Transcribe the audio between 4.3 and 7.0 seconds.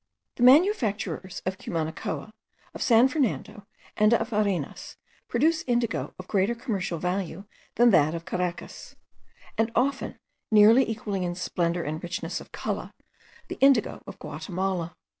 Arenas, produce indigo of greater commercial